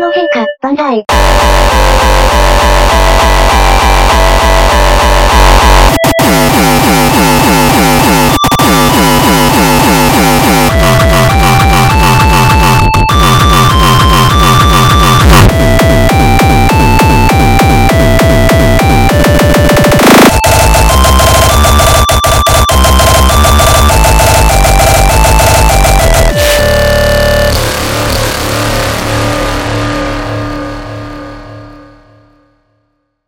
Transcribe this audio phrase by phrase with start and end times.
[0.00, 1.04] 天皇陛下、万歳。